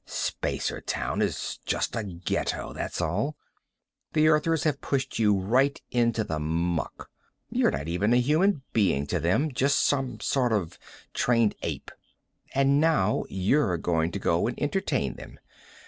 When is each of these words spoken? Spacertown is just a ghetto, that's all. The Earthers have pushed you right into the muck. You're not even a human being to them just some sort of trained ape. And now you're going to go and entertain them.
Spacertown 0.07 1.21
is 1.21 1.59
just 1.63 1.95
a 1.95 2.01
ghetto, 2.03 2.73
that's 2.73 3.01
all. 3.01 3.37
The 4.13 4.29
Earthers 4.29 4.63
have 4.63 4.81
pushed 4.81 5.19
you 5.19 5.37
right 5.37 5.79
into 5.91 6.23
the 6.23 6.39
muck. 6.39 7.11
You're 7.51 7.69
not 7.69 7.87
even 7.87 8.11
a 8.11 8.17
human 8.17 8.63
being 8.73 9.05
to 9.05 9.19
them 9.19 9.51
just 9.51 9.77
some 9.77 10.19
sort 10.19 10.53
of 10.53 10.79
trained 11.13 11.53
ape. 11.61 11.91
And 12.55 12.79
now 12.81 13.25
you're 13.29 13.77
going 13.77 14.11
to 14.13 14.17
go 14.17 14.47
and 14.47 14.59
entertain 14.59 15.17
them. 15.17 15.37